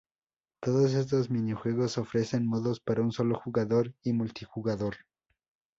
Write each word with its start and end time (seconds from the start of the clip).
Todos 0.63 0.95
estos 0.95 1.29
minijuegos 1.29 1.99
ofrecen 1.99 2.47
modos 2.47 2.79
para 2.79 3.03
un 3.03 3.11
solo 3.11 3.35
jugador 3.39 3.93
y 4.01 4.13
multijugador. 4.13 4.95